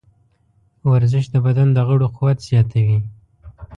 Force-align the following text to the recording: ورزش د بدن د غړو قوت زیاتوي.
ورزش 0.91 1.25
د 1.33 1.35
بدن 1.45 1.67
د 1.73 1.79
غړو 1.87 2.07
قوت 2.17 2.37
زیاتوي. 2.49 2.99